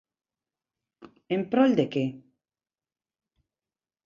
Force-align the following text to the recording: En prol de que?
En 1.37 1.43
prol 1.51 1.77
de 1.81 1.85
que? 1.97 2.05